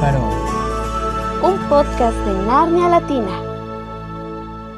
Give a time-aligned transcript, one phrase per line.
[0.00, 3.42] Un podcast de Narnia Latina.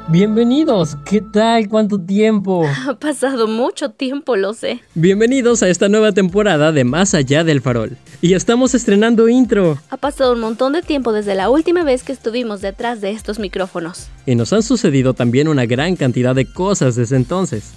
[0.07, 1.69] Bienvenidos, ¿qué tal?
[1.69, 2.65] ¿Cuánto tiempo?
[2.87, 4.79] Ha pasado mucho tiempo, lo sé.
[4.95, 7.97] Bienvenidos a esta nueva temporada de Más allá del farol.
[8.19, 9.77] Y estamos estrenando intro.
[9.91, 13.37] Ha pasado un montón de tiempo desde la última vez que estuvimos detrás de estos
[13.37, 14.07] micrófonos.
[14.25, 17.73] Y nos han sucedido también una gran cantidad de cosas desde entonces.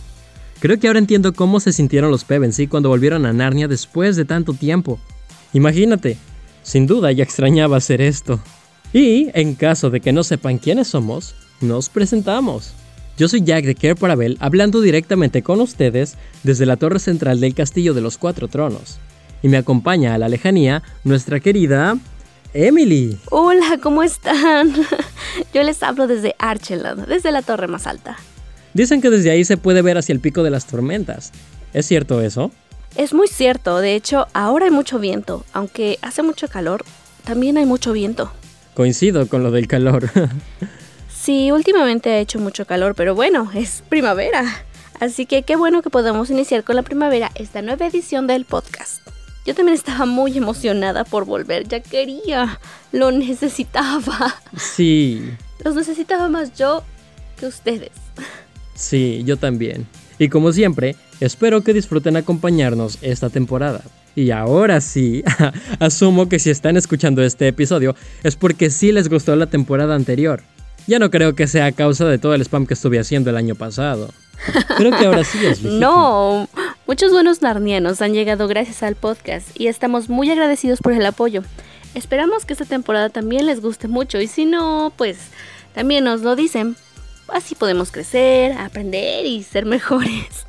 [0.60, 4.24] Creo que ahora entiendo cómo se sintieron los Pevensey cuando volvieron a Narnia después de
[4.24, 4.98] tanto tiempo.
[5.52, 6.16] Imagínate,
[6.64, 8.40] sin duda ya extrañaba hacer esto.
[8.92, 12.72] Y, en caso de que no sepan quiénes somos, nos presentamos.
[13.16, 17.54] Yo soy Jack de Care Parabel, hablando directamente con ustedes desde la torre central del
[17.54, 18.98] Castillo de los Cuatro Tronos.
[19.42, 21.96] Y me acompaña a la lejanía nuestra querida
[22.54, 23.18] Emily.
[23.30, 24.72] Hola, ¿cómo están?
[25.54, 28.16] Yo les hablo desde Archeland, desde la torre más alta.
[28.72, 31.30] Dicen que desde ahí se puede ver hacia el pico de las tormentas.
[31.72, 32.50] ¿Es cierto eso?
[32.96, 36.84] Es muy cierto, de hecho, ahora hay mucho viento, aunque hace mucho calor,
[37.24, 38.32] también hay mucho viento.
[38.74, 40.10] Coincido con lo del calor.
[41.24, 44.44] Sí, últimamente ha hecho mucho calor, pero bueno, es primavera.
[45.00, 49.00] Así que qué bueno que podamos iniciar con la primavera esta nueva edición del podcast.
[49.46, 52.60] Yo también estaba muy emocionada por volver, ya quería,
[52.92, 54.34] lo necesitaba.
[54.58, 55.32] Sí.
[55.64, 56.82] Los necesitaba más yo
[57.38, 57.92] que ustedes.
[58.74, 59.86] Sí, yo también.
[60.18, 63.82] Y como siempre, espero que disfruten acompañarnos esta temporada.
[64.16, 65.24] Y ahora sí,
[65.80, 70.42] asumo que si están escuchando este episodio es porque sí les gustó la temporada anterior.
[70.86, 73.36] Ya no creo que sea a causa de todo el spam que estuve haciendo el
[73.36, 74.10] año pasado.
[74.76, 75.80] Creo que ahora sí es legítimo.
[75.80, 76.48] No,
[76.86, 81.42] muchos buenos narnianos han llegado gracias al podcast y estamos muy agradecidos por el apoyo.
[81.94, 85.16] Esperamos que esta temporada también les guste mucho y si no, pues
[85.74, 86.76] también nos lo dicen.
[87.34, 90.46] Así podemos crecer, aprender y ser mejores.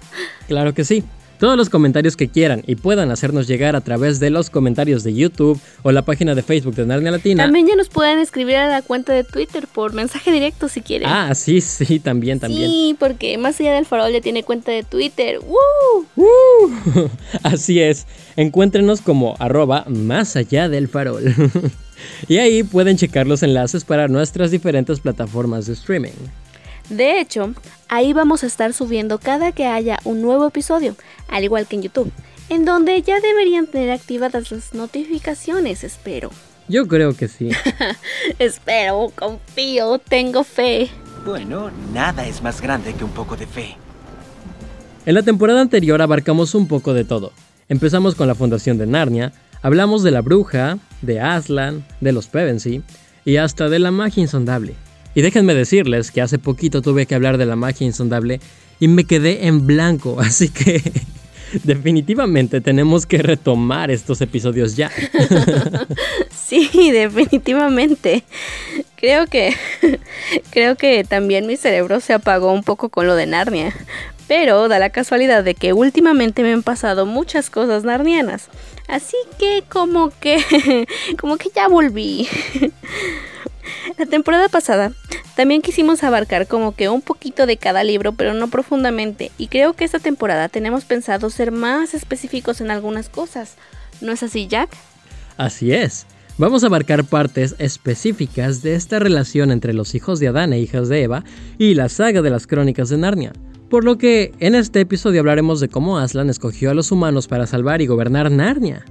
[0.48, 1.04] Claro que sí.
[1.40, 5.16] Todos los comentarios que quieran y puedan hacernos llegar a través de los comentarios de
[5.16, 7.44] YouTube o la página de Facebook de Narnia Latina.
[7.44, 11.10] También ya nos pueden escribir a la cuenta de Twitter por mensaje directo si quieren.
[11.10, 12.70] Ah, sí, sí, también, también.
[12.70, 15.40] Sí, porque más allá del farol ya tiene cuenta de Twitter.
[15.40, 16.06] ¡Woo!
[16.16, 17.10] ¡Uh!
[17.44, 21.34] Así es, encuéntrenos como arroba más allá del farol.
[22.28, 26.14] y ahí pueden checar los enlaces para nuestras diferentes plataformas de streaming.
[26.90, 27.54] De hecho,
[27.88, 30.96] ahí vamos a estar subiendo cada que haya un nuevo episodio,
[31.28, 32.12] al igual que en YouTube,
[32.50, 36.30] en donde ya deberían tener activadas las notificaciones, espero.
[36.68, 37.50] Yo creo que sí.
[38.40, 40.90] espero, confío, tengo fe.
[41.26, 43.78] Bueno, nada es más grande que un poco de fe.
[45.06, 47.32] En la temporada anterior abarcamos un poco de todo.
[47.70, 52.84] Empezamos con la fundación de Narnia, hablamos de la bruja, de Aslan, de los Pevensey
[53.24, 54.76] y hasta de la magia insondable.
[55.16, 58.42] Y déjenme decirles que hace poquito tuve que hablar de la magia insondable
[58.80, 60.82] y me quedé en blanco, así que
[61.64, 64.92] definitivamente tenemos que retomar estos episodios ya.
[66.36, 68.24] sí, definitivamente.
[68.98, 69.56] Creo que
[70.52, 73.74] creo que también mi cerebro se apagó un poco con lo de Narnia.
[74.28, 78.50] Pero da la casualidad de que últimamente me han pasado muchas cosas narnianas.
[78.88, 80.88] Así que como que
[81.20, 82.28] como que ya volví.
[83.98, 84.92] La temporada pasada
[85.36, 89.74] también quisimos abarcar como que un poquito de cada libro, pero no profundamente, y creo
[89.74, 93.56] que esta temporada tenemos pensado ser más específicos en algunas cosas.
[94.02, 94.70] ¿No es así, Jack?
[95.38, 96.06] Así es.
[96.38, 100.90] Vamos a abarcar partes específicas de esta relación entre los hijos de Adán e hijas
[100.90, 101.24] de Eva
[101.58, 103.32] y la saga de las crónicas de Narnia.
[103.70, 107.48] Por lo que en este episodio hablaremos de cómo Aslan escogió a los humanos para
[107.48, 108.84] salvar y gobernar Narnia.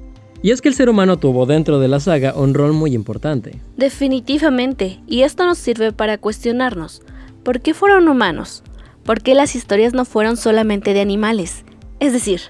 [0.44, 3.62] Y es que el ser humano tuvo dentro de la saga un rol muy importante.
[3.78, 7.00] Definitivamente, y esto nos sirve para cuestionarnos,
[7.42, 8.62] ¿por qué fueron humanos?
[9.04, 11.64] ¿Por qué las historias no fueron solamente de animales?
[11.98, 12.42] Es decir,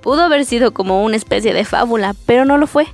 [0.00, 2.86] pudo haber sido como una especie de fábula, pero no lo fue,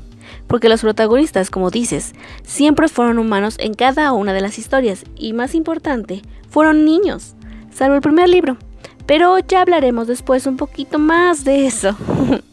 [0.48, 2.12] porque los protagonistas, como dices,
[2.42, 7.36] siempre fueron humanos en cada una de las historias, y más importante, fueron niños,
[7.72, 8.56] salvo el primer libro.
[9.06, 11.96] Pero ya hablaremos después un poquito más de eso.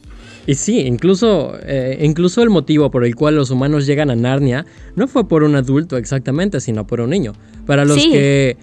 [0.48, 4.66] Y sí, incluso, eh, incluso el motivo por el cual los humanos llegan a Narnia
[4.96, 7.34] no fue por un adulto exactamente, sino por un niño.
[7.66, 8.12] Para los Sí.
[8.12, 8.58] que...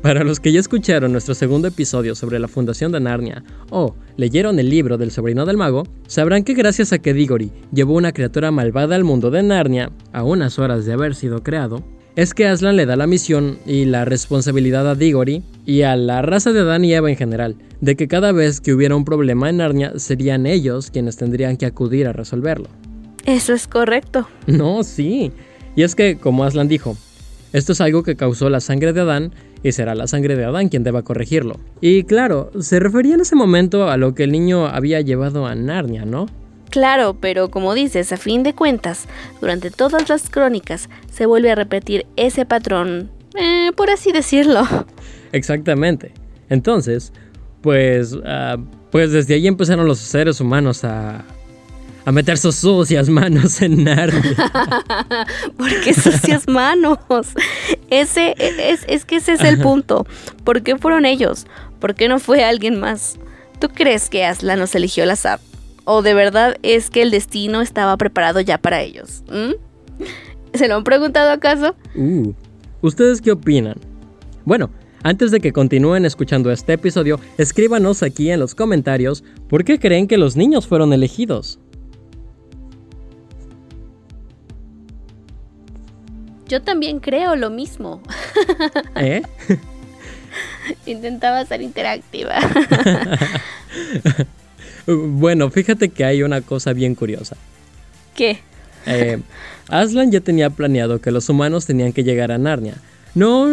[0.00, 4.60] para los que ya escucharon nuestro segundo episodio sobre la fundación de Narnia o leyeron
[4.60, 8.52] el libro del sobrino del mago, sabrán que gracias a que Diggory llevó una criatura
[8.52, 11.82] malvada al mundo de Narnia, a unas horas de haber sido creado,
[12.16, 16.22] es que Aslan le da la misión y la responsabilidad a Diggory y a la
[16.22, 19.50] raza de Adán y Eva en general, de que cada vez que hubiera un problema
[19.50, 22.68] en Narnia serían ellos quienes tendrían que acudir a resolverlo.
[23.26, 24.26] Eso es correcto.
[24.46, 25.30] No, sí.
[25.74, 26.96] Y es que, como Aslan dijo,
[27.52, 30.70] esto es algo que causó la sangre de Adán y será la sangre de Adán
[30.70, 31.60] quien deba corregirlo.
[31.82, 35.54] Y claro, se refería en ese momento a lo que el niño había llevado a
[35.54, 36.26] Narnia, ¿no?
[36.76, 39.06] Claro, pero como dices, a fin de cuentas,
[39.40, 44.68] durante todas las crónicas se vuelve a repetir ese patrón, eh, por así decirlo.
[45.32, 46.12] Exactamente.
[46.50, 47.14] Entonces,
[47.62, 48.58] pues, ah,
[48.90, 51.24] pues desde ahí empezaron los seres humanos a,
[52.04, 54.22] a meter sus sucias manos en Narnia.
[55.56, 56.98] ¿Por qué sucias manos?
[57.88, 60.06] Ese es, es que ese es el punto.
[60.44, 61.46] ¿Por qué fueron ellos?
[61.80, 63.16] ¿Por qué no fue alguien más?
[63.60, 65.40] ¿Tú crees que Aslan nos eligió al azar?
[65.86, 69.22] ¿O de verdad es que el destino estaba preparado ya para ellos?
[69.30, 69.52] ¿Mm?
[70.52, 71.76] ¿Se lo han preguntado acaso?
[71.94, 72.32] Uh,
[72.82, 73.76] ¿Ustedes qué opinan?
[74.44, 74.68] Bueno,
[75.04, 80.08] antes de que continúen escuchando este episodio, escríbanos aquí en los comentarios por qué creen
[80.08, 81.60] que los niños fueron elegidos.
[86.48, 88.02] Yo también creo lo mismo.
[88.96, 89.22] ¿Eh?
[90.86, 92.38] Intentaba ser interactiva.
[94.86, 97.36] bueno, fíjate que hay una cosa bien curiosa.
[98.14, 98.38] ¿Qué?
[98.86, 99.20] Eh,
[99.68, 102.74] Aslan ya tenía planeado que los humanos tenían que llegar a Narnia.
[103.14, 103.46] No,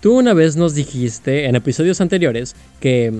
[0.00, 3.12] tú una vez nos dijiste en episodios anteriores que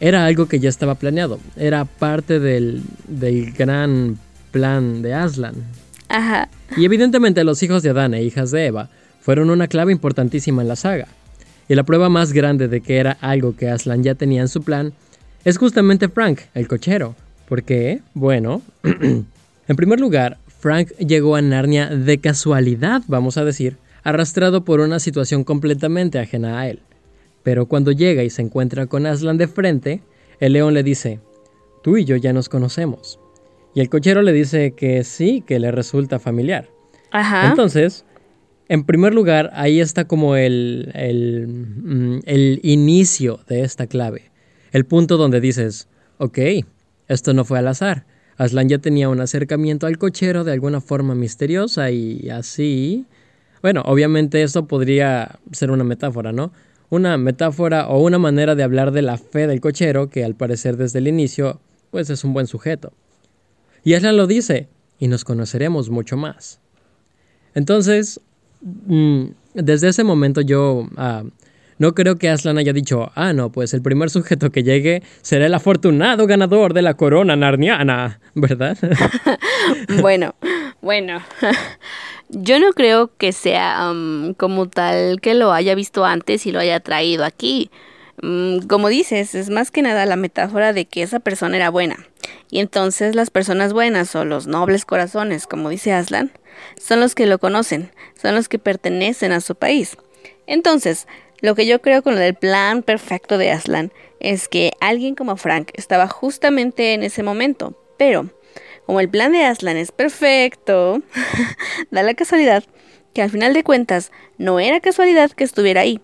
[0.00, 1.38] era algo que ya estaba planeado.
[1.56, 4.18] Era parte del, del gran
[4.50, 5.54] plan de Aslan.
[6.08, 6.48] Ajá.
[6.76, 8.88] Y evidentemente los hijos de Adán e hijas de Eva
[9.20, 11.06] fueron una clave importantísima en la saga.
[11.68, 14.62] Y la prueba más grande de que era algo que Aslan ya tenía en su
[14.62, 14.92] plan
[15.44, 17.14] es justamente Frank, el cochero.
[17.48, 18.00] ¿Por qué?
[18.14, 24.80] Bueno, en primer lugar, Frank llegó a Narnia de casualidad, vamos a decir, arrastrado por
[24.80, 26.80] una situación completamente ajena a él.
[27.42, 30.02] Pero cuando llega y se encuentra con Aslan de frente,
[30.40, 31.20] el león le dice,
[31.82, 33.18] tú y yo ya nos conocemos.
[33.74, 36.68] Y el cochero le dice que sí, que le resulta familiar.
[37.10, 37.48] Ajá.
[37.48, 38.04] Entonces,
[38.68, 44.30] en primer lugar, ahí está como el, el, mm, el, inicio de esta clave.
[44.72, 45.88] El punto donde dices,
[46.18, 46.38] ok,
[47.08, 48.06] esto no fue al azar.
[48.36, 53.06] Aslan ya tenía un acercamiento al cochero de alguna forma misteriosa y así...
[53.60, 56.52] Bueno, obviamente eso podría ser una metáfora, ¿no?
[56.90, 60.76] Una metáfora o una manera de hablar de la fe del cochero que al parecer
[60.76, 61.60] desde el inicio,
[61.90, 62.92] pues es un buen sujeto.
[63.82, 64.68] Y Aslan lo dice,
[64.98, 66.60] y nos conoceremos mucho más.
[67.54, 68.20] Entonces,
[68.60, 69.24] mm,
[69.54, 71.24] desde ese momento yo ah,
[71.78, 75.46] no creo que Aslan haya dicho, ah, no, pues el primer sujeto que llegue será
[75.46, 78.76] el afortunado ganador de la corona narniana, ¿verdad?
[80.00, 80.34] bueno,
[80.80, 81.22] bueno.
[82.30, 86.60] Yo no creo que sea um, como tal que lo haya visto antes y lo
[86.60, 87.70] haya traído aquí.
[88.20, 91.96] Mm, como dices, es más que nada la metáfora de que esa persona era buena.
[92.50, 96.32] Y entonces las personas buenas o los nobles corazones, como dice Aslan,
[96.78, 99.96] son los que lo conocen, son los que pertenecen a su país.
[100.46, 101.06] Entonces,
[101.40, 105.36] lo que yo creo con lo del plan perfecto de Aslan es que alguien como
[105.36, 108.30] Frank estaba justamente en ese momento, pero
[108.86, 111.02] como el plan de Aslan es perfecto,
[111.90, 112.64] da la casualidad
[113.12, 116.00] que al final de cuentas no era casualidad que estuviera ahí.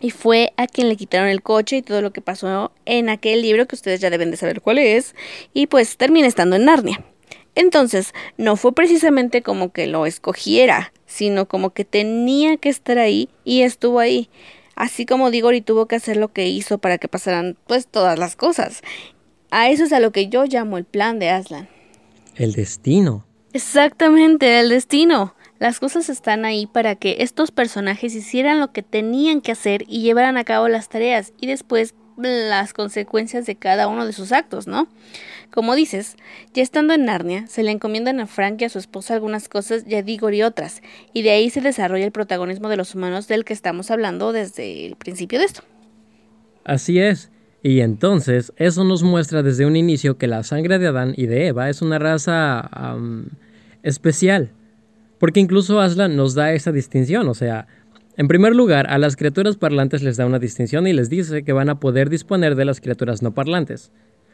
[0.00, 3.42] Y fue a quien le quitaron el coche y todo lo que pasó en aquel
[3.42, 5.14] libro que ustedes ya deben de saber cuál es.
[5.52, 7.04] Y pues termina estando en Narnia.
[7.60, 13.28] Entonces, no fue precisamente como que lo escogiera, sino como que tenía que estar ahí
[13.44, 14.30] y estuvo ahí.
[14.76, 18.34] Así como Diggory tuvo que hacer lo que hizo para que pasaran pues todas las
[18.34, 18.80] cosas.
[19.50, 21.68] A eso es a lo que yo llamo el plan de Aslan.
[22.34, 23.26] El destino.
[23.52, 25.34] Exactamente, el destino.
[25.58, 30.00] Las cosas están ahí para que estos personajes hicieran lo que tenían que hacer y
[30.00, 34.66] llevaran a cabo las tareas y después las consecuencias de cada uno de sus actos,
[34.66, 34.88] ¿no?
[35.50, 36.16] Como dices,
[36.54, 39.84] ya estando en Narnia, se le encomiendan a Frank y a su esposa algunas cosas
[39.86, 40.80] y a y otras,
[41.12, 44.86] y de ahí se desarrolla el protagonismo de los humanos del que estamos hablando desde
[44.86, 45.62] el principio de esto.
[46.64, 47.30] Así es,
[47.62, 51.48] y entonces eso nos muestra desde un inicio que la sangre de Adán y de
[51.48, 52.70] Eva es una raza
[53.82, 54.52] especial,
[55.18, 57.66] porque incluso Aslan nos da esa distinción, o sea,
[58.16, 61.52] en primer lugar, a las criaturas parlantes les da una distinción y les dice que
[61.52, 63.92] van a poder disponer de las criaturas no parlantes.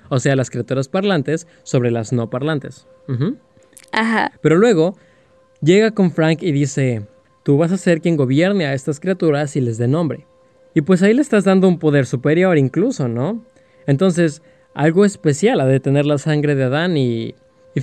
[0.09, 2.87] O sea, las criaturas parlantes sobre las no parlantes.
[3.93, 4.33] Ajá.
[4.41, 4.97] Pero luego
[5.61, 7.07] llega con Frank y dice,
[7.43, 10.27] tú vas a ser quien gobierne a estas criaturas y les dé nombre.
[10.75, 13.45] Y pues ahí le estás dando un poder superior incluso, ¿no?
[13.87, 14.43] Entonces,
[14.75, 17.35] algo especial a detener la sangre de Adán y...
[17.75, 17.81] Y,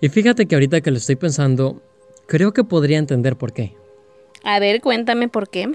[0.00, 1.80] y fíjate que ahorita que lo estoy pensando,
[2.26, 3.79] creo que podría entender por qué.
[4.44, 5.70] A ver, cuéntame por qué.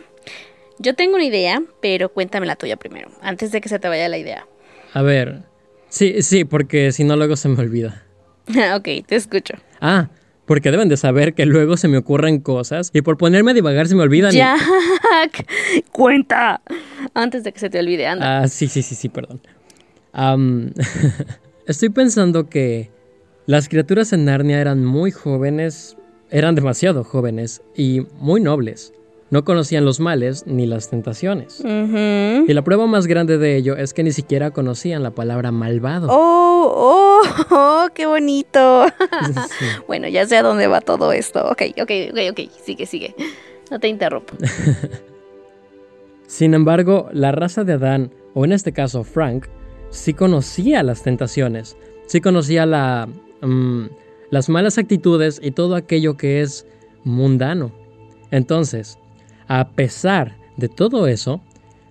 [0.80, 4.10] Yo tengo una idea, pero cuéntame la tuya primero, antes de que se te vaya
[4.10, 4.46] la idea.
[4.94, 5.44] A ver,
[5.90, 8.04] sí, sí, porque si no luego se me olvida.
[8.76, 9.56] ok, te escucho.
[9.80, 10.10] Ah,
[10.46, 13.88] porque deben de saber que luego se me ocurren cosas y por ponerme a divagar
[13.88, 14.32] se me olvidan.
[14.32, 15.48] Jack,
[15.92, 16.62] cuenta.
[17.14, 18.42] Antes de que se te olvide, anda.
[18.42, 19.42] Ah, sí, sí, sí, sí, perdón.
[21.68, 22.92] estoy pensando que
[23.48, 25.98] las criaturas en Narnia eran muy jóvenes,
[26.36, 28.92] eran demasiado jóvenes y muy nobles.
[29.30, 31.62] No conocían los males ni las tentaciones.
[31.64, 36.10] Y la prueba más grande de ello es que ni siquiera conocían la palabra malvado.
[36.12, 38.86] Oh, oh, oh, qué bonito.
[39.58, 39.66] Sí.
[39.88, 41.40] Bueno, ya sé a dónde va todo esto.
[41.50, 42.40] Ok, ok, ok, ok.
[42.66, 43.16] Sigue, sigue.
[43.72, 44.36] No te interrumpo.
[46.28, 49.46] Sin embargo, la raza de Adán, o en este caso Frank,
[49.90, 51.78] sí conocía las tentaciones,
[52.08, 53.08] sí conocía la,
[53.42, 53.86] mm,
[54.36, 56.68] las malas actitudes y todo aquello que es
[57.06, 57.72] mundano.
[58.32, 59.00] Entonces,
[59.48, 61.40] a pesar de todo eso,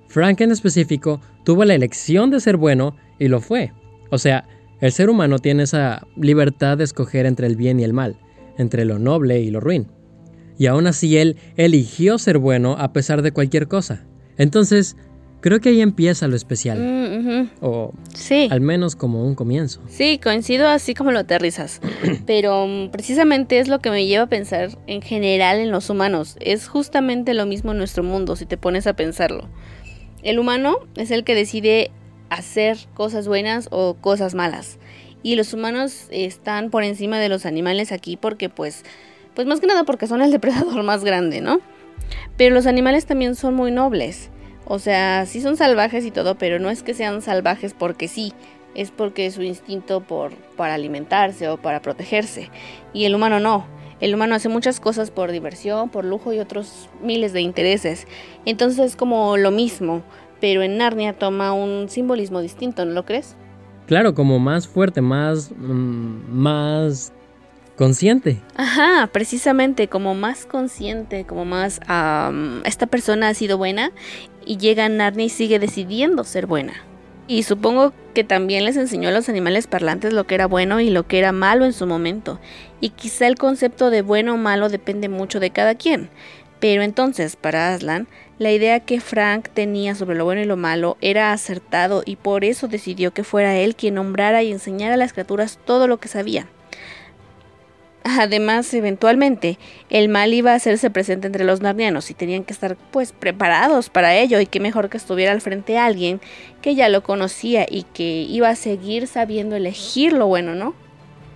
[0.09, 3.73] Frank en específico tuvo la elección de ser bueno y lo fue.
[4.11, 4.47] O sea,
[4.83, 8.19] el ser humano tiene esa libertad de escoger entre el bien y el mal,
[8.59, 9.87] entre lo noble y lo ruin.
[10.59, 14.05] Y aún así él eligió ser bueno a pesar de cualquier cosa.
[14.37, 14.99] Entonces,
[15.45, 16.79] creo que ahí empieza lo especial.
[16.79, 17.51] Mm.
[17.61, 18.49] O Sí.
[18.51, 19.83] al menos como un comienzo.
[19.89, 21.83] Sí, coincido así como lo aterrizas.
[22.27, 26.39] Pero mm, precisamente es lo que me lleva a pensar en general en los humanos.
[26.41, 29.47] Es justamente lo mismo en nuestro mundo, si te pones a pensarlo.
[30.23, 31.91] El humano es el que decide
[32.31, 34.79] hacer cosas buenas o cosas malas.
[35.23, 38.83] Y los humanos están por encima de los animales aquí porque pues,
[39.35, 41.61] pues más que nada porque son el depredador más grande, ¿no?
[42.39, 44.31] Pero los animales también son muy nobles.
[44.67, 48.33] O sea, sí son salvajes y todo, pero no es que sean salvajes porque sí,
[48.75, 52.51] es porque es su instinto por, para alimentarse o para protegerse.
[52.93, 53.67] Y el humano no.
[54.01, 58.07] El humano hace muchas cosas por diversión, por lujo y otros miles de intereses.
[58.45, 60.03] Entonces es como lo mismo,
[60.41, 63.37] pero en Narnia toma un simbolismo distinto, ¿no lo crees?
[63.87, 65.53] Claro, como más fuerte, más...
[65.57, 67.13] mm, más
[67.77, 68.41] consciente.
[68.57, 71.81] Ajá, precisamente como más consciente, como más
[72.65, 73.93] esta persona ha sido buena
[74.47, 76.75] y llega a Narnia y sigue decidiendo ser buena.
[77.27, 80.91] Y supongo que también les enseñó a los animales parlantes lo que era bueno y
[80.91, 82.39] lo que era malo en su momento.
[82.81, 86.11] Y quizá el concepto de bueno o malo depende mucho de cada quien.
[86.61, 88.09] Pero entonces, para Aslan,
[88.39, 92.45] la idea que Frank tenía sobre lo bueno y lo malo era acertado y por
[92.45, 96.09] eso decidió que fuera él quien nombrara y enseñara a las criaturas todo lo que
[96.09, 96.47] sabía.
[98.05, 99.59] Además, eventualmente,
[99.89, 103.89] el mal iba a hacerse presente entre los narnianos y tenían que estar pues preparados
[103.89, 106.21] para ello y qué mejor que estuviera al frente alguien
[106.61, 110.75] que ya lo conocía y que iba a seguir sabiendo elegir lo bueno, ¿no?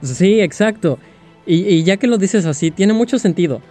[0.03, 0.99] Sí, exacto.
[1.47, 3.63] Y, y ya que lo dices así, tiene mucho sentido.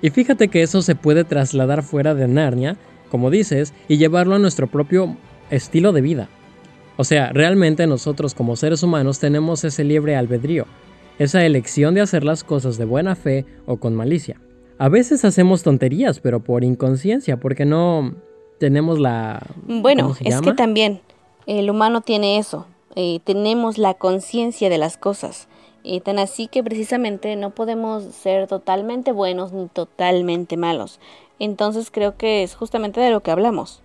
[0.00, 2.78] Y fíjate que eso se puede trasladar fuera de Narnia,
[3.10, 5.18] como dices, y llevarlo a nuestro propio
[5.50, 6.28] estilo de vida.
[6.96, 10.66] O sea, realmente nosotros como seres humanos tenemos ese libre albedrío,
[11.18, 14.40] esa elección de hacer las cosas de buena fe o con malicia.
[14.78, 18.14] A veces hacemos tonterías, pero por inconsciencia, porque no
[18.58, 19.44] tenemos la...
[19.66, 21.00] Bueno, ¿cómo se es que también
[21.46, 25.48] el humano tiene eso, eh, tenemos la conciencia de las cosas.
[25.82, 31.00] Y tan así que precisamente no podemos ser totalmente buenos ni totalmente malos.
[31.38, 33.82] Entonces creo que es justamente de lo que hablamos.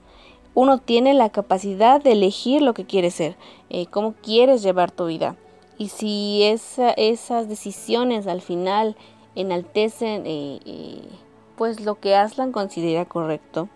[0.55, 3.35] Uno tiene la capacidad de elegir lo que quiere ser,
[3.69, 5.35] eh, cómo quieres llevar tu vida.
[5.77, 8.95] Y si esa- esas decisiones al final
[9.35, 11.01] enaltecen eh, eh,
[11.57, 13.69] pues lo que Aslan considera correcto,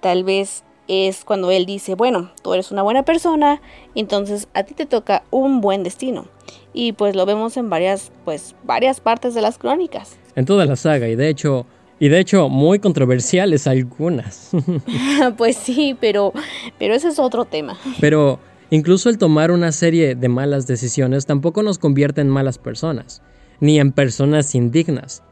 [0.00, 3.60] tal vez es cuando él dice, bueno, tú eres una buena persona,
[3.94, 6.26] entonces a ti te toca un buen destino.
[6.72, 10.16] Y pues lo vemos en varias, pues, varias partes de las crónicas.
[10.36, 11.66] En toda la saga, y de hecho...
[12.00, 14.50] Y de hecho, muy controversiales algunas.
[15.38, 16.32] pues sí, pero,
[16.78, 17.78] pero ese es otro tema.
[18.00, 18.40] Pero
[18.74, 23.22] incluso el tomar una serie de malas decisiones tampoco nos convierte en malas personas,
[23.60, 25.22] ni en personas indignas.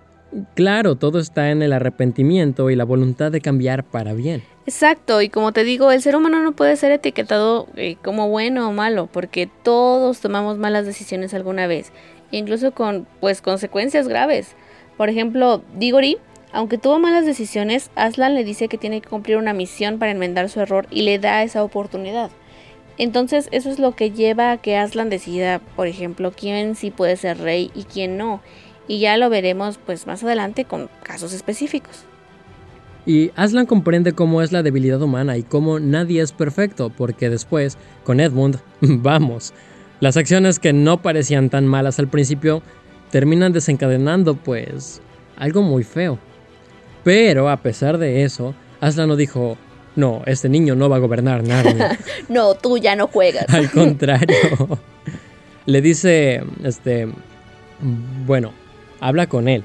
[0.55, 4.43] Claro, todo está en el arrepentimiento y la voluntad de cambiar para bien.
[4.65, 8.69] Exacto, y como te digo, el ser humano no puede ser etiquetado eh, como bueno
[8.69, 11.93] o malo, porque todos tomamos malas decisiones alguna vez,
[12.31, 14.55] incluso con pues consecuencias graves.
[14.97, 16.17] Por ejemplo, Diggory,
[16.53, 20.49] aunque tuvo malas decisiones, Aslan le dice que tiene que cumplir una misión para enmendar
[20.49, 22.31] su error y le da esa oportunidad.
[22.99, 27.17] Entonces, eso es lo que lleva a que Aslan decida, por ejemplo, quién sí puede
[27.17, 28.41] ser rey y quién no.
[28.89, 32.05] Y ya lo veremos pues más adelante con casos específicos.
[33.05, 37.77] Y Aslan comprende cómo es la debilidad humana y cómo nadie es perfecto, porque después,
[38.05, 39.53] con Edmund, vamos,
[40.01, 42.63] las acciones que no parecían tan malas al principio
[43.11, 45.01] terminan desencadenando pues
[45.37, 46.19] algo muy feo.
[47.05, 49.57] Pero a pesar de eso, Aslan no dijo,
[49.97, 51.99] no, este niño no va a gobernar Narnia.
[52.29, 53.47] No, tú ya no juegas.
[53.49, 54.37] Al contrario.
[55.67, 57.09] Le dice, este,
[58.27, 58.53] bueno,
[59.01, 59.65] habla con él.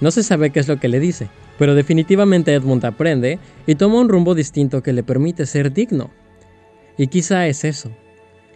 [0.00, 1.28] No se sabe qué es lo que le dice,
[1.58, 6.10] pero definitivamente Edmund aprende y toma un rumbo distinto que le permite ser digno.
[6.98, 7.90] Y quizá es eso,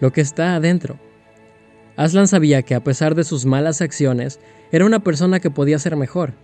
[0.00, 0.98] lo que está adentro.
[1.96, 4.40] Aslan sabía que a pesar de sus malas acciones,
[4.72, 6.34] era una persona que podía ser mejor,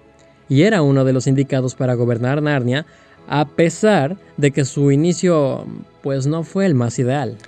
[0.48, 2.86] y era uno de los indicados para gobernar Narnia,
[3.28, 5.66] a pesar de que su inicio
[6.02, 7.38] pues no fue el más ideal.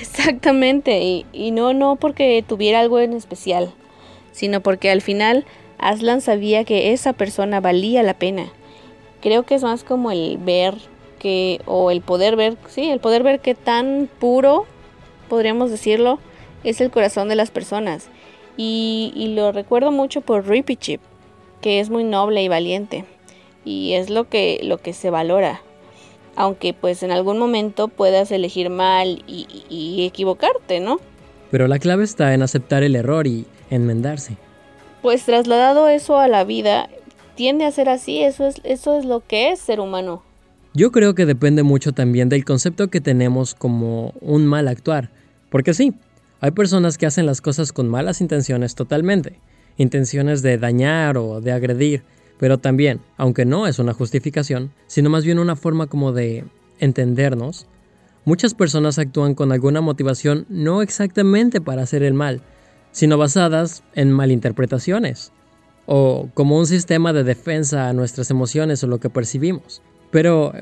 [0.00, 3.72] Exactamente, y, no, no porque tuviera algo en especial,
[4.32, 5.44] sino porque al final
[5.78, 8.46] Aslan sabía que esa persona valía la pena.
[9.20, 10.74] Creo que es más como el ver
[11.18, 14.66] que, o el poder ver, sí, el poder ver qué tan puro,
[15.28, 16.18] podríamos decirlo,
[16.64, 18.08] es el corazón de las personas.
[18.56, 21.00] Y, y lo recuerdo mucho por Rippy Chip,
[21.60, 23.04] que es muy noble y valiente.
[23.64, 25.62] Y es lo que, lo que se valora.
[26.36, 30.98] Aunque pues en algún momento puedas elegir mal y, y equivocarte, ¿no?
[31.50, 34.36] Pero la clave está en aceptar el error y enmendarse.
[35.02, 36.88] Pues trasladado eso a la vida,
[37.34, 40.22] tiende a ser así, eso es, eso es lo que es ser humano.
[40.72, 45.10] Yo creo que depende mucho también del concepto que tenemos como un mal actuar.
[45.50, 45.94] Porque sí,
[46.40, 49.38] hay personas que hacen las cosas con malas intenciones totalmente,
[49.76, 52.02] intenciones de dañar o de agredir,
[52.38, 56.44] pero también, aunque no es una justificación, sino más bien una forma como de
[56.78, 57.66] entendernos,
[58.24, 62.42] muchas personas actúan con alguna motivación no exactamente para hacer el mal,
[62.90, 65.32] sino basadas en malinterpretaciones,
[65.86, 69.82] o como un sistema de defensa a nuestras emociones o lo que percibimos.
[70.10, 70.52] Pero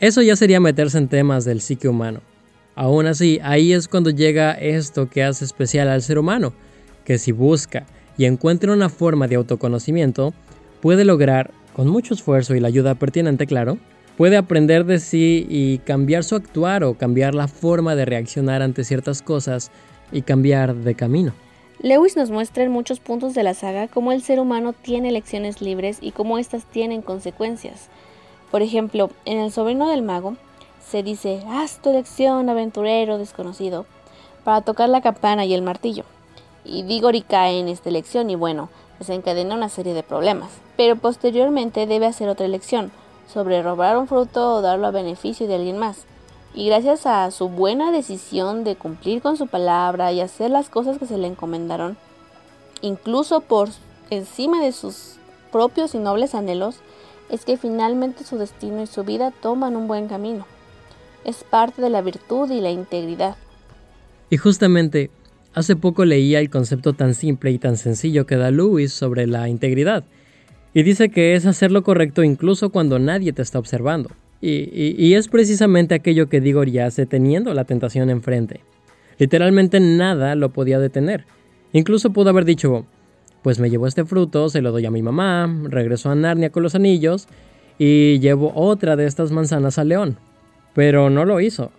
[0.00, 2.20] eso ya sería meterse en temas del psique humano.
[2.74, 6.52] Aún así, ahí es cuando llega esto que hace especial al ser humano,
[7.04, 10.34] que si busca y encuentra una forma de autoconocimiento,
[10.84, 13.78] puede lograr, con mucho esfuerzo y la ayuda pertinente, claro,
[14.18, 18.84] puede aprender de sí y cambiar su actuar o cambiar la forma de reaccionar ante
[18.84, 19.70] ciertas cosas
[20.12, 21.32] y cambiar de camino.
[21.80, 25.62] Lewis nos muestra en muchos puntos de la saga cómo el ser humano tiene elecciones
[25.62, 27.88] libres y cómo éstas tienen consecuencias.
[28.50, 30.36] Por ejemplo, en El sobrino del mago,
[30.86, 33.86] se dice, haz tu elección, aventurero desconocido,
[34.44, 36.04] para tocar la campana y el martillo.
[36.62, 40.50] Y Diggory cae en esta elección y bueno, desencadena una serie de problemas.
[40.76, 42.90] Pero posteriormente debe hacer otra elección,
[43.32, 46.04] sobre robar un fruto o darlo a beneficio de alguien más.
[46.54, 50.98] Y gracias a su buena decisión de cumplir con su palabra y hacer las cosas
[50.98, 51.96] que se le encomendaron,
[52.80, 53.70] incluso por
[54.10, 55.16] encima de sus
[55.50, 56.76] propios y nobles anhelos,
[57.30, 60.44] es que finalmente su destino y su vida toman un buen camino
[61.24, 63.36] es parte de la virtud y la integridad.
[64.30, 65.10] Y justamente,
[65.54, 69.48] hace poco leía el concepto tan simple y tan sencillo que da Lewis sobre la
[69.48, 70.04] integridad.
[70.74, 74.10] Y dice que es hacer lo correcto incluso cuando nadie te está observando.
[74.40, 78.60] Y, es precisamente aquello que digo ya hace teniendo la tentación enfrente.
[79.18, 81.24] Literalmente nada lo podía detener.
[81.72, 82.84] Incluso pudo haber dicho,
[83.42, 86.62] pues me llevo este fruto, se lo doy a mi mamá, regreso a Narnia con
[86.62, 87.26] los anillos
[87.78, 90.18] y llevo otra de estas manzanas al león
[90.74, 91.70] pero no lo hizo.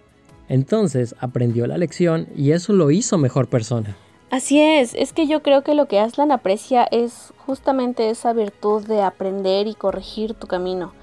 [0.49, 3.95] Entonces aprendió la lección y eso lo hizo mejor persona.
[4.31, 8.85] Así es, es que yo creo que lo que Aslan aprecia es justamente esa virtud
[8.85, 10.93] de aprender y corregir tu camino.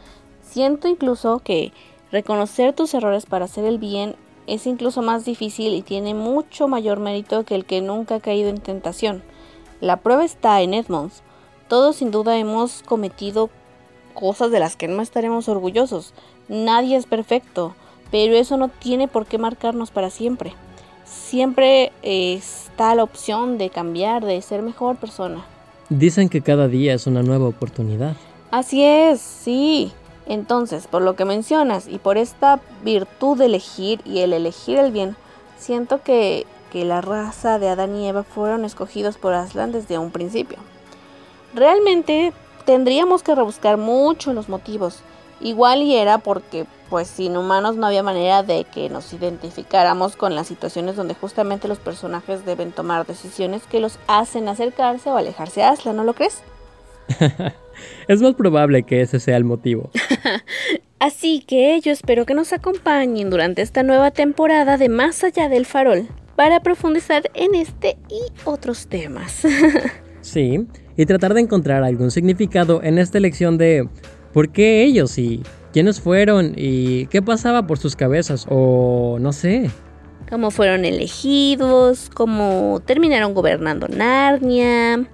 [0.43, 1.73] Siento incluso que
[2.11, 6.99] reconocer tus errores para hacer el bien es incluso más difícil y tiene mucho mayor
[7.01, 9.23] mérito que el que nunca ha caído en tentación.
[9.81, 11.23] La prueba está en Edmonds.
[11.69, 13.51] Todos sin duda hemos cometido
[14.15, 16.13] cosas de las que no estaremos orgullosos.
[16.49, 17.75] Nadie es perfecto
[18.13, 20.55] pero eso no tiene por qué marcarnos para siempre.
[21.05, 25.45] Siempre está la opción de cambiar, de ser mejor persona.
[25.89, 28.15] Dicen que cada día es una nueva oportunidad.
[28.51, 29.93] Así es, sí.
[30.27, 34.93] Entonces, por lo que mencionas y por esta virtud de elegir y el elegir el
[34.93, 35.17] bien,
[35.59, 40.11] siento que, que la raza de Adán y Eva fueron escogidos por Aslan desde un
[40.11, 40.59] principio.
[41.55, 42.35] Realmente
[42.67, 45.03] tendríamos que rebuscar mucho los motivos.
[45.43, 50.35] Igual y era porque pues sin humanos no había manera de que nos identificáramos con
[50.35, 55.63] las situaciones donde justamente los personajes deben tomar decisiones que los hacen acercarse o alejarse
[55.63, 56.43] a Aslan, ¿no lo crees?
[58.09, 59.91] es más probable que ese sea el motivo.
[60.99, 65.67] Así que yo espero que nos acompañen durante esta nueva temporada de Más allá del
[65.67, 69.43] farol para profundizar en este y otros temas.
[70.21, 73.89] sí, y tratar de encontrar algún significado en esta elección de
[74.33, 75.43] por qué ellos y
[75.73, 79.71] quiénes fueron y qué pasaba por sus cabezas o no sé.
[80.31, 85.05] Cómo fueron elegidos, cómo terminaron gobernando Narnia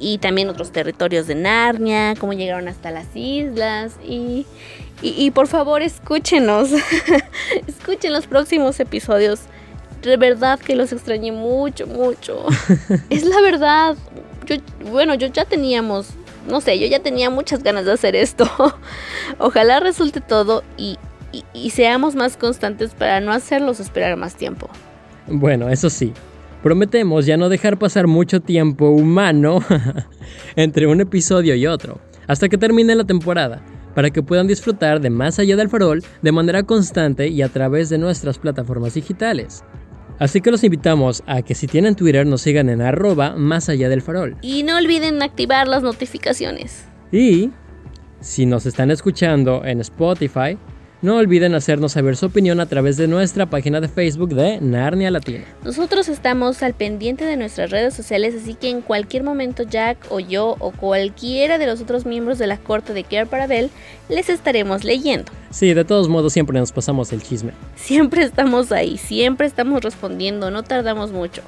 [0.00, 4.44] y, también otros territorios de Narnia, cómo llegaron hasta las islas y,
[5.02, 6.70] y por favor escúchenos,
[7.66, 9.40] escuchen los próximos episodios.
[10.02, 12.44] De verdad que los extrañé mucho, mucho.
[13.10, 13.96] es la verdad.
[14.46, 14.56] Yo,
[14.90, 16.08] bueno, yo ya teníamos
[16.48, 18.48] no sé, yo ya tenía muchas ganas de hacer esto.
[19.38, 20.98] Ojalá resulte todo y,
[21.70, 24.68] seamos más constantes para no hacerlos esperar más tiempo.
[25.26, 26.12] Bueno, eso sí.
[26.62, 29.60] Prometemos ya no dejar pasar mucho tiempo humano
[30.56, 33.62] entre un episodio y otro, hasta que termine la temporada,
[33.94, 37.88] para que puedan disfrutar de Más allá del farol de manera constante y a través
[37.88, 39.64] de nuestras plataformas digitales.
[40.18, 43.88] Así que los invitamos a que si tienen Twitter nos sigan en arroba más allá
[43.88, 44.36] del farol.
[44.42, 46.84] Y no olviden activar las notificaciones.
[47.10, 47.50] Y
[48.20, 50.58] si nos están escuchando en Spotify,
[51.02, 55.10] no olviden hacernos saber su opinión a través de nuestra página de Facebook de Narnia
[55.10, 55.44] Latina.
[55.64, 60.20] Nosotros estamos al pendiente de nuestras redes sociales, así que en cualquier momento Jack o
[60.20, 63.70] yo o cualquiera de los otros miembros de la corte de Care Parabel
[64.08, 65.32] les estaremos leyendo.
[65.50, 67.52] Sí, de todos modos siempre nos pasamos el chisme.
[67.74, 71.42] Siempre estamos ahí, siempre estamos respondiendo, no tardamos mucho.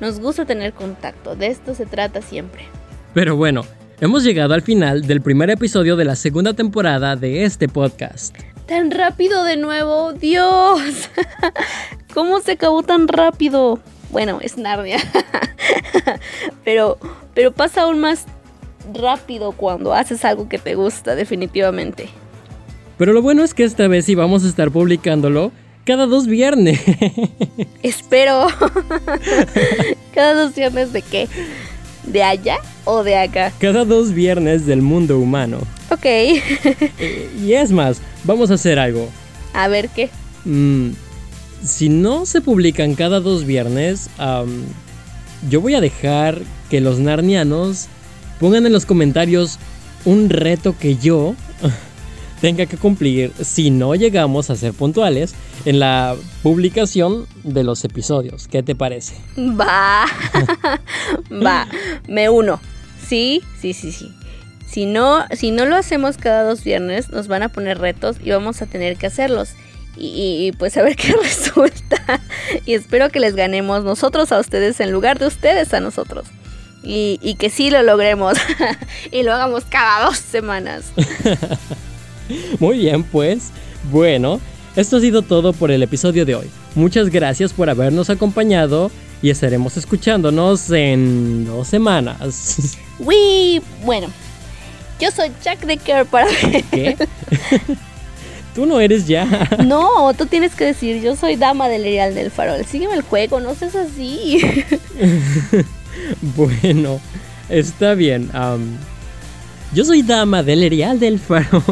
[0.00, 2.66] Nos gusta tener contacto, de esto se trata siempre.
[3.14, 3.64] Pero bueno,
[4.02, 8.36] hemos llegado al final del primer episodio de la segunda temporada de este podcast.
[8.68, 11.08] Tan rápido de nuevo, Dios.
[12.14, 13.80] ¿Cómo se acabó tan rápido?
[14.10, 14.98] Bueno, es Narnia.
[16.64, 16.98] pero,
[17.32, 18.26] pero pasa aún más
[18.92, 22.10] rápido cuando haces algo que te gusta, definitivamente.
[22.98, 25.50] Pero lo bueno es que esta vez sí vamos a estar publicándolo
[25.86, 26.78] cada dos viernes.
[27.82, 28.48] Espero.
[30.14, 31.26] cada dos viernes de qué?
[32.04, 33.50] ¿De allá o de acá?
[33.60, 35.60] Cada dos viernes del mundo humano.
[35.90, 36.04] Ok.
[37.00, 39.08] Eh, y es más, vamos a hacer algo.
[39.54, 40.10] A ver qué.
[40.44, 40.90] Mm,
[41.62, 44.10] si no se publican cada dos viernes,
[45.48, 47.86] yo voy a dejar que los narnianos
[48.40, 49.58] pongan en los comentarios
[50.04, 51.34] un reto que yo
[52.40, 58.48] tenga que cumplir si no llegamos a ser puntuales en la publicación de los episodios.
[58.48, 59.14] ¿Qué te parece?
[59.38, 60.04] Va,
[61.32, 61.66] va,
[62.06, 62.60] me uno.
[63.06, 64.12] Sí, sí, sí, sí.
[64.68, 68.30] Si no, si no lo hacemos cada dos viernes, nos van a poner retos y
[68.30, 69.50] vamos a tener que hacerlos.
[70.00, 72.20] Y, pues a ver qué resulta.
[72.66, 76.26] Y espero que les ganemos nosotros a ustedes en lugar de ustedes a nosotros.
[76.84, 78.38] Y, y que sí lo logremos.
[79.10, 80.92] y lo hagamos cada dos semanas.
[82.60, 83.50] Muy bien, pues.
[83.90, 84.40] Bueno,
[84.76, 86.50] esto ha sido todo por el episodio de hoy.
[86.74, 92.76] Muchas gracias por habernos acompañado y estaremos escuchándonos en dos semanas.
[93.00, 94.08] Uy, bueno,
[94.98, 96.26] yo soy Jack de Care para
[96.70, 96.96] ¿Qué?
[98.54, 99.48] tú no eres ya.
[99.64, 102.64] No, tú tienes que decir, yo soy dama del Real del Farol.
[102.64, 104.40] Sígueme el juego, no seas así.
[106.36, 107.00] bueno,
[107.48, 108.30] está bien.
[109.72, 111.62] Yo soy dama del Erial del Faro.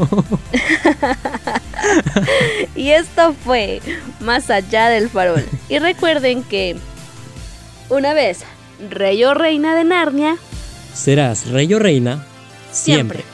[2.76, 3.80] y esto fue
[4.20, 5.44] Más allá del farol.
[5.68, 6.76] Y recuerden que
[7.88, 8.40] una vez
[8.90, 10.36] rey o reina de Narnia,
[10.94, 12.26] serás rey o reina
[12.76, 13.24] siempre.